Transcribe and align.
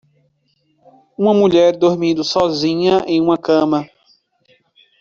Uma 1.15 1.31
mulher 1.31 1.77
dormindo 1.77 2.23
sozinha 2.23 3.03
em 3.07 3.21
uma 3.21 3.37
cama. 3.37 3.87